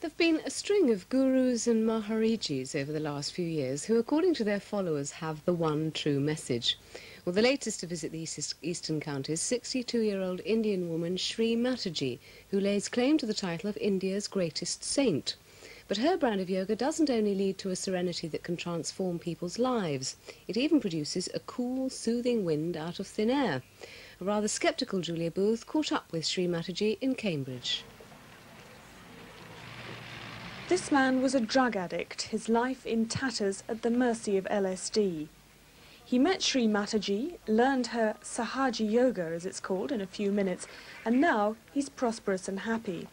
There 0.00 0.08
have 0.08 0.16
been 0.16 0.40
a 0.46 0.50
string 0.50 0.88
of 0.88 1.10
gurus 1.10 1.66
and 1.66 1.86
maharijis 1.86 2.74
over 2.74 2.90
the 2.90 3.00
last 3.00 3.34
few 3.34 3.44
years 3.44 3.84
who, 3.84 3.98
according 3.98 4.32
to 4.36 4.44
their 4.44 4.58
followers, 4.58 5.10
have 5.10 5.44
the 5.44 5.52
one 5.52 5.92
true 5.92 6.18
message. 6.18 6.78
Well, 7.22 7.34
the 7.34 7.42
latest 7.42 7.80
to 7.80 7.86
visit 7.86 8.10
the 8.10 8.20
east 8.20 8.54
eastern 8.62 8.98
counties, 8.98 9.42
62-year-old 9.42 10.40
Indian 10.46 10.88
woman 10.88 11.18
Sri 11.18 11.54
Mataji, 11.54 12.18
who 12.48 12.58
lays 12.58 12.88
claim 12.88 13.18
to 13.18 13.26
the 13.26 13.34
title 13.34 13.68
of 13.68 13.76
India's 13.76 14.26
greatest 14.26 14.82
saint. 14.82 15.36
But 15.86 15.98
her 15.98 16.16
brand 16.16 16.40
of 16.40 16.48
yoga 16.48 16.74
doesn't 16.74 17.10
only 17.10 17.34
lead 17.34 17.58
to 17.58 17.68
a 17.68 17.76
serenity 17.76 18.26
that 18.28 18.42
can 18.42 18.56
transform 18.56 19.18
people's 19.18 19.58
lives, 19.58 20.16
it 20.48 20.56
even 20.56 20.80
produces 20.80 21.28
a 21.34 21.40
cool, 21.40 21.90
soothing 21.90 22.46
wind 22.46 22.74
out 22.74 23.00
of 23.00 23.06
thin 23.06 23.28
air. 23.28 23.62
A 24.18 24.24
rather 24.24 24.48
sceptical 24.48 25.02
Julia 25.02 25.30
Booth 25.30 25.66
caught 25.66 25.92
up 25.92 26.10
with 26.10 26.24
Sri 26.24 26.46
Mataji 26.46 26.96
in 27.02 27.14
Cambridge. 27.14 27.84
This 30.70 30.92
man 30.92 31.20
was 31.20 31.34
a 31.34 31.40
drug 31.40 31.74
addict, 31.74 32.22
his 32.22 32.48
life 32.48 32.86
in 32.86 33.06
tatters 33.06 33.64
at 33.68 33.82
the 33.82 33.90
mercy 33.90 34.36
of 34.36 34.44
LSD. 34.44 35.26
He 36.04 36.16
met 36.16 36.42
Sri 36.42 36.68
Mataji, 36.68 37.38
learned 37.48 37.88
her 37.88 38.14
Sahaja 38.22 38.88
Yoga, 38.88 39.24
as 39.34 39.44
it's 39.44 39.58
called, 39.58 39.90
in 39.90 40.00
a 40.00 40.06
few 40.06 40.30
minutes, 40.30 40.68
and 41.04 41.20
now 41.20 41.56
he's 41.74 41.88
prosperous 41.88 42.46
and 42.46 42.60
happy. 42.60 43.08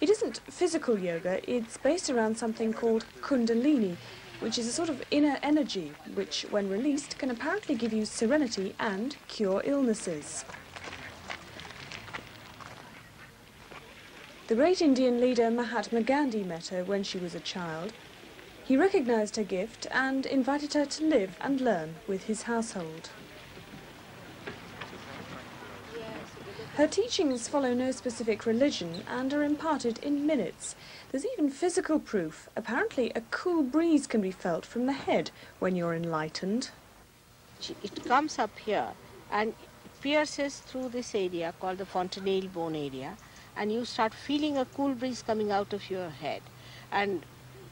It 0.00 0.10
isn't 0.10 0.40
physical 0.50 0.98
yoga, 0.98 1.40
it's 1.48 1.76
based 1.76 2.10
around 2.10 2.36
something 2.36 2.72
called 2.72 3.04
Kundalini, 3.20 3.96
which 4.40 4.58
is 4.58 4.66
a 4.66 4.72
sort 4.72 4.88
of 4.88 5.04
inner 5.12 5.38
energy, 5.44 5.92
which, 6.14 6.46
when 6.50 6.68
released, 6.68 7.16
can 7.16 7.30
apparently 7.30 7.76
give 7.76 7.92
you 7.92 8.04
serenity 8.04 8.74
and 8.80 9.16
cure 9.28 9.62
illnesses. 9.64 10.44
The 14.50 14.56
great 14.56 14.82
Indian 14.82 15.20
leader 15.20 15.48
Mahatma 15.48 16.02
Gandhi 16.02 16.42
met 16.42 16.66
her 16.74 16.82
when 16.82 17.04
she 17.04 17.18
was 17.18 17.36
a 17.36 17.38
child. 17.38 17.92
He 18.64 18.76
recognized 18.76 19.36
her 19.36 19.44
gift 19.44 19.86
and 19.92 20.26
invited 20.26 20.74
her 20.74 20.84
to 20.86 21.04
live 21.04 21.36
and 21.40 21.60
learn 21.60 21.94
with 22.08 22.24
his 22.24 22.42
household. 22.42 23.10
Her 26.74 26.88
teachings 26.88 27.46
follow 27.46 27.74
no 27.74 27.92
specific 27.92 28.44
religion 28.44 29.04
and 29.06 29.32
are 29.32 29.44
imparted 29.44 29.98
in 29.98 30.26
minutes. 30.26 30.74
There's 31.12 31.26
even 31.26 31.48
physical 31.50 32.00
proof. 32.00 32.48
Apparently, 32.56 33.12
a 33.14 33.20
cool 33.30 33.62
breeze 33.62 34.08
can 34.08 34.20
be 34.20 34.32
felt 34.32 34.66
from 34.66 34.86
the 34.86 34.94
head 35.06 35.30
when 35.60 35.76
you're 35.76 35.94
enlightened. 35.94 36.70
It 37.84 38.04
comes 38.04 38.36
up 38.36 38.58
here 38.58 38.88
and 39.30 39.54
pierces 40.02 40.58
through 40.58 40.88
this 40.88 41.14
area 41.14 41.54
called 41.60 41.78
the 41.78 41.86
fontanelle 41.86 42.48
bone 42.48 42.74
area 42.74 43.16
and 43.60 43.70
you 43.70 43.84
start 43.84 44.14
feeling 44.14 44.56
a 44.56 44.64
cool 44.64 44.94
breeze 44.94 45.22
coming 45.22 45.52
out 45.52 45.74
of 45.74 45.90
your 45.90 46.08
head. 46.08 46.40
And 46.90 47.22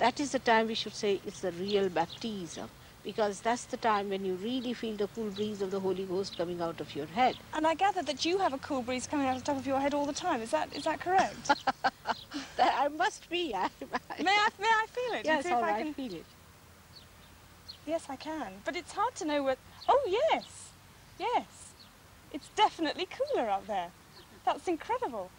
that 0.00 0.18
is 0.18 0.32
the 0.32 0.40
time 0.40 0.66
we 0.66 0.74
should 0.74 0.96
say 0.96 1.20
it's 1.24 1.40
the 1.40 1.52
real 1.52 1.88
baptism 1.88 2.68
because 3.04 3.40
that's 3.40 3.66
the 3.66 3.76
time 3.76 4.08
when 4.10 4.24
you 4.24 4.34
really 4.34 4.72
feel 4.72 4.96
the 4.96 5.06
cool 5.14 5.30
breeze 5.30 5.62
of 5.62 5.70
the 5.70 5.78
Holy 5.78 6.02
Ghost 6.02 6.36
coming 6.36 6.60
out 6.60 6.80
of 6.80 6.96
your 6.96 7.06
head. 7.06 7.36
And 7.54 7.64
I 7.68 7.74
gather 7.74 8.02
that 8.02 8.24
you 8.24 8.36
have 8.38 8.52
a 8.52 8.58
cool 8.58 8.82
breeze 8.82 9.06
coming 9.06 9.28
out 9.28 9.36
of 9.36 9.44
the 9.44 9.52
top 9.52 9.60
of 9.60 9.66
your 9.66 9.78
head 9.78 9.94
all 9.94 10.06
the 10.06 10.12
time. 10.12 10.42
Is 10.42 10.50
that 10.50 10.74
is 10.74 10.82
that 10.82 10.98
correct? 11.00 11.46
that 12.56 12.74
I 12.76 12.88
must 12.88 13.30
be. 13.30 13.54
I, 13.54 13.70
may 14.20 14.36
I 14.46 14.48
may 14.60 14.72
I 14.82 14.86
feel 14.90 15.20
it? 15.20 15.24
Yes, 15.24 15.46
all 15.46 15.58
if 15.58 15.62
right, 15.62 15.76
I 15.76 15.82
can 15.84 15.94
feel 15.94 16.14
it. 16.14 16.24
Yes, 17.86 18.06
I 18.08 18.16
can. 18.16 18.54
But 18.64 18.74
it's 18.74 18.90
hard 18.90 19.14
to 19.14 19.24
know 19.24 19.44
what. 19.44 19.58
Oh 19.88 20.02
yes, 20.08 20.70
yes. 21.20 21.46
It's 22.32 22.48
definitely 22.56 23.06
cooler 23.06 23.48
up 23.48 23.68
there. 23.68 23.90
That's 24.44 24.66
incredible. 24.66 25.30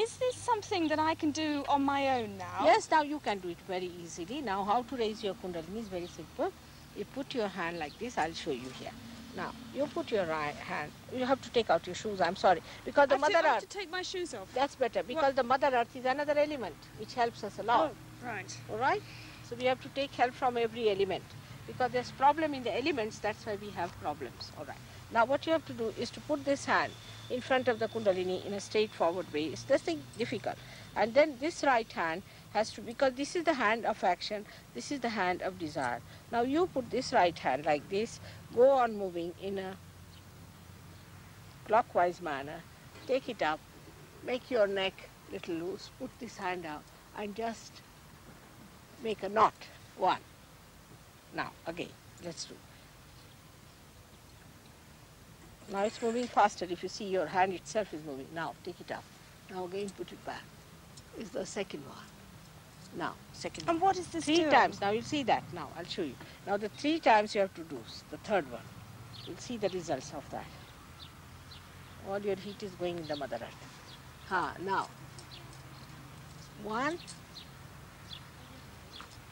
Is 0.00 0.16
this 0.16 0.34
something 0.36 0.88
that 0.88 0.98
I 0.98 1.14
can 1.14 1.30
do 1.30 1.62
on 1.68 1.82
my 1.82 2.20
own 2.20 2.38
now? 2.38 2.64
Yes, 2.64 2.90
now 2.90 3.02
you 3.02 3.18
can 3.20 3.38
do 3.38 3.50
it 3.50 3.58
very 3.68 3.90
easily. 4.02 4.40
Now 4.40 4.64
how 4.64 4.82
to 4.82 4.96
raise 4.96 5.22
your 5.22 5.34
kundalini 5.34 5.80
is 5.80 5.88
very 5.88 6.06
simple. 6.06 6.50
You 6.96 7.04
put 7.04 7.34
your 7.34 7.48
hand 7.48 7.78
like 7.78 7.98
this, 7.98 8.16
I'll 8.16 8.32
show 8.32 8.50
you 8.50 8.70
here. 8.78 8.92
Now, 9.36 9.52
you 9.76 9.86
put 9.86 10.10
your 10.10 10.26
right 10.26 10.54
hand, 10.56 10.90
you 11.16 11.24
have 11.24 11.40
to 11.42 11.50
take 11.50 11.70
out 11.70 11.86
your 11.86 11.94
shoes, 11.94 12.20
I'm 12.20 12.34
sorry, 12.34 12.60
because 12.84 13.08
the 13.08 13.14
I 13.14 13.18
Mother 13.18 13.34
have 13.36 13.62
Earth, 13.62 13.68
to 13.68 13.78
take 13.78 13.88
my 13.90 14.02
shoes 14.02 14.34
off. 14.34 14.48
that's 14.52 14.74
better, 14.74 15.04
because 15.04 15.22
What? 15.22 15.36
the 15.36 15.44
Mother 15.44 15.68
Earth 15.72 15.94
is 15.94 16.04
another 16.04 16.36
element 16.36 16.74
which 16.98 17.14
helps 17.14 17.44
us 17.44 17.60
a 17.60 17.62
lot, 17.62 17.92
Oh, 17.92 18.26
right. 18.26 18.56
all 18.72 18.78
right? 18.78 19.02
So 19.48 19.54
we 19.54 19.66
have 19.66 19.80
to 19.82 19.88
take 19.90 20.12
help 20.16 20.34
from 20.34 20.56
every 20.56 20.90
element, 20.90 21.22
because 21.68 21.92
there's 21.92 22.10
problem 22.10 22.54
in 22.54 22.64
the 22.64 22.76
elements, 22.76 23.20
that's 23.20 23.46
why 23.46 23.56
we 23.60 23.70
have 23.70 23.92
problems, 24.00 24.50
all 24.58 24.64
right? 24.64 24.76
Now 25.12 25.24
what 25.24 25.46
you 25.46 25.52
have 25.52 25.66
to 25.66 25.72
do 25.72 25.92
is 25.98 26.10
to 26.10 26.20
put 26.20 26.44
this 26.44 26.64
hand 26.64 26.92
in 27.30 27.40
front 27.40 27.68
of 27.68 27.78
the 27.78 27.88
Kundalini 27.88 28.44
in 28.44 28.52
a 28.54 28.60
straightforward 28.60 29.32
way. 29.32 29.46
It's 29.46 29.68
nothing 29.68 30.02
difficult. 30.18 30.56
And 30.96 31.14
then 31.14 31.36
this 31.40 31.62
right 31.62 31.90
hand 31.90 32.22
has 32.52 32.72
to, 32.72 32.80
because 32.80 33.14
this 33.14 33.36
is 33.36 33.44
the 33.44 33.54
hand 33.54 33.86
of 33.86 34.02
action, 34.02 34.44
this 34.74 34.90
is 34.90 35.00
the 35.00 35.08
hand 35.08 35.42
of 35.42 35.58
desire. 35.58 36.00
Now 36.32 36.42
you 36.42 36.66
put 36.66 36.90
this 36.90 37.12
right 37.12 37.38
hand 37.38 37.66
like 37.66 37.88
this, 37.88 38.20
go 38.54 38.70
on 38.70 38.96
moving 38.96 39.32
in 39.40 39.58
a 39.58 39.76
clockwise 41.66 42.20
manner, 42.20 42.62
take 43.06 43.28
it 43.28 43.42
up, 43.42 43.60
make 44.24 44.50
your 44.50 44.66
neck 44.66 45.08
little 45.32 45.54
loose, 45.54 45.90
put 45.98 46.10
this 46.18 46.36
hand 46.36 46.66
out 46.66 46.82
and 47.16 47.34
just 47.34 47.80
make 49.02 49.22
a 49.22 49.28
knot, 49.28 49.54
one. 49.96 50.20
Now 51.34 51.52
again, 51.66 51.90
let's 52.24 52.44
do. 52.44 52.54
Now 55.70 55.84
it's 55.84 56.00
moving 56.02 56.26
faster. 56.26 56.66
If 56.68 56.82
you 56.82 56.88
see 56.88 57.04
your 57.04 57.26
hand 57.26 57.52
itself 57.52 57.94
is 57.94 58.04
moving. 58.04 58.26
Now 58.34 58.54
take 58.64 58.80
it 58.80 58.90
up. 58.90 59.04
Now 59.50 59.64
again 59.64 59.88
put 59.90 60.10
it 60.12 60.24
back. 60.24 60.42
It's 61.18 61.30
the 61.30 61.46
second 61.46 61.84
one. 61.86 61.96
Now, 62.96 63.14
second 63.32 63.68
And 63.68 63.80
one. 63.80 63.88
what 63.88 63.98
is 63.98 64.08
this 64.08 64.24
Three 64.24 64.36
doing? 64.38 64.50
times. 64.50 64.80
Now 64.80 64.90
you'll 64.90 65.02
see 65.04 65.22
that. 65.24 65.44
Now 65.52 65.68
I'll 65.78 65.84
show 65.84 66.02
you. 66.02 66.14
Now 66.46 66.56
the 66.56 66.68
three 66.70 66.98
times 66.98 67.34
you 67.34 67.42
have 67.42 67.54
to 67.54 67.62
do 67.62 67.78
the 68.10 68.16
third 68.18 68.50
one. 68.50 68.62
You'll 69.26 69.36
see 69.36 69.56
the 69.56 69.68
results 69.68 70.12
of 70.12 70.28
that. 70.30 70.46
All 72.08 72.18
your 72.18 72.34
heat 72.36 72.62
is 72.62 72.72
going 72.72 72.98
in 72.98 73.06
the 73.06 73.14
Mother 73.14 73.36
Earth. 73.36 73.66
Ha, 74.28 74.54
now. 74.64 74.88
One 76.64 76.98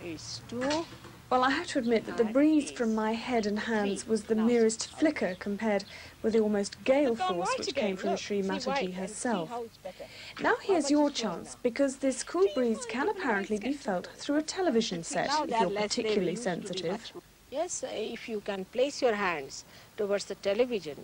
is 0.04 0.41
two. 0.48 0.84
Well, 1.31 1.44
I 1.44 1.50
have 1.50 1.66
to 1.69 1.78
admit 1.78 2.06
that 2.06 2.16
the 2.16 2.25
breeze 2.25 2.71
from 2.71 2.94
my 2.94 3.12
head 3.12 3.44
and 3.44 3.59
hands 3.59 4.09
was 4.09 4.22
the 4.22 4.34
merest 4.34 4.87
flicker 4.99 5.37
compared 5.39 5.84
with 6.22 6.33
the 6.33 6.41
almost 6.41 6.83
gale 6.84 7.15
force 7.15 7.55
which 7.59 7.75
came 7.75 7.99
from 7.99 8.16
Sri 8.16 8.41
Mataji 8.41 8.94
herself. 8.94 9.50
how 9.50 9.65
it's 9.65 9.77
better. 9.77 10.05
Now 10.41 10.55
here's 10.62 10.91
your 10.91 11.11
chance, 11.11 11.59
because 11.62 11.97
this 11.97 12.22
cool 12.22 12.47
breeze 12.55 12.87
can 12.87 13.11
apparently 13.11 13.59
be 13.59 13.75
felt 13.75 14.09
through 14.16 14.37
a 14.37 14.43
television 14.43 15.05
set 15.05 15.28
if 15.44 15.50
you're 15.61 15.69
particularly 15.69 16.31
used 16.31 16.44
to 16.44 16.50
be 16.50 16.61
sensitive. 16.61 17.12
Yes, 17.50 17.84
if 17.87 18.27
you 18.27 18.41
can 18.41 18.65
place 18.65 19.03
your 19.03 19.15
hands 19.15 19.66
towards 19.99 20.25
the 20.25 20.34
television, 20.37 20.97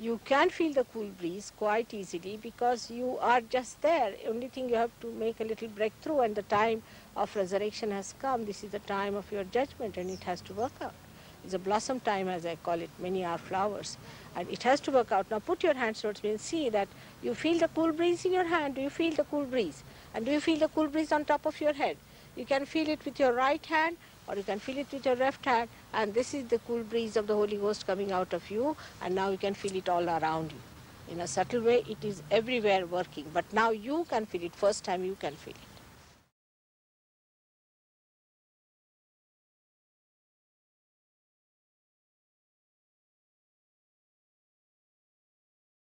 you 0.00 0.18
can 0.24 0.48
feel 0.48 0.72
the 0.72 0.84
cool 0.94 1.08
breeze 1.20 1.52
quite 1.58 1.92
easily 1.92 2.38
because 2.42 2.90
you 2.90 3.18
are 3.20 3.42
just 3.42 3.82
there. 3.82 4.14
Only 4.26 4.48
thing 4.48 4.70
you 4.70 4.76
have 4.76 4.98
to 5.02 5.08
make 5.12 5.40
a 5.40 5.44
little 5.44 5.68
breakthrough 5.68 6.20
and 6.20 6.34
the 6.34 6.42
time 6.42 6.82
of 7.14 7.36
resurrection 7.36 7.90
has 7.90 8.14
come. 8.18 8.46
This 8.46 8.64
is 8.64 8.70
the 8.70 8.78
time 8.78 9.14
of 9.14 9.30
your 9.30 9.44
judgment 9.44 9.98
and 9.98 10.08
it 10.08 10.22
has 10.22 10.40
to 10.42 10.54
work 10.54 10.72
out. 10.80 10.94
It's 11.44 11.52
a 11.52 11.58
blossom 11.58 12.00
time 12.00 12.28
as 12.28 12.46
I 12.46 12.56
call 12.56 12.80
it. 12.80 12.88
Many 12.98 13.26
are 13.26 13.36
flowers 13.36 13.98
and 14.34 14.48
it 14.48 14.62
has 14.62 14.80
to 14.80 14.90
work 14.90 15.12
out. 15.12 15.30
Now 15.30 15.38
put 15.38 15.62
your 15.62 15.74
hands 15.74 16.00
towards 16.00 16.22
me 16.22 16.30
and 16.30 16.40
see 16.40 16.70
that 16.70 16.88
you 17.22 17.34
feel 17.34 17.58
the 17.58 17.68
cool 17.68 17.92
breeze 17.92 18.24
in 18.24 18.32
your 18.32 18.44
hand. 18.44 18.76
Do 18.76 18.80
you 18.80 18.90
feel 18.90 19.12
the 19.12 19.24
cool 19.24 19.44
breeze? 19.44 19.84
And 20.14 20.24
do 20.24 20.32
you 20.32 20.40
feel 20.40 20.58
the 20.58 20.68
cool 20.68 20.88
breeze 20.88 21.12
on 21.12 21.26
top 21.26 21.44
of 21.44 21.60
your 21.60 21.74
head? 21.74 21.98
You 22.36 22.46
can 22.46 22.64
feel 22.64 22.88
it 22.88 23.04
with 23.04 23.20
your 23.20 23.34
right 23.34 23.64
hand 23.66 23.98
or 24.30 24.36
you 24.36 24.44
can 24.44 24.60
feel 24.60 24.78
it 24.78 24.86
with 24.92 25.04
your 25.04 25.16
left 25.16 25.44
hand 25.44 25.68
and 25.92 26.14
this 26.14 26.34
is 26.34 26.46
the 26.46 26.58
cool 26.66 26.84
breeze 26.84 27.16
of 27.16 27.26
the 27.26 27.34
Holy 27.34 27.56
Ghost 27.56 27.86
coming 27.86 28.12
out 28.12 28.32
of 28.32 28.48
you 28.50 28.76
and 29.02 29.14
now 29.14 29.28
you 29.30 29.38
can 29.38 29.54
feel 29.54 29.74
it 29.74 29.88
all 29.88 30.08
around 30.08 30.52
you. 30.52 31.14
In 31.14 31.20
a 31.20 31.26
subtle 31.26 31.62
way 31.62 31.82
it 31.88 32.04
is 32.04 32.22
everywhere 32.30 32.86
working 32.86 33.26
but 33.34 33.52
now 33.52 33.70
you 33.70 34.06
can 34.08 34.26
feel 34.26 34.44
it, 34.44 34.54
first 34.54 34.84
time 34.84 35.04
you 35.04 35.16
can 35.20 35.32
feel 35.32 35.54
it. 35.54 35.69